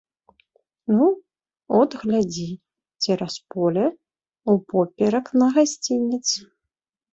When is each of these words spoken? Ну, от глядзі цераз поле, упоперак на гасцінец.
Ну, 0.93 1.05
от 1.79 1.97
глядзі 2.05 2.47
цераз 3.05 3.35
поле, 3.57 3.85
упоперак 4.57 5.25
на 5.45 5.53
гасцінец. 5.61 6.27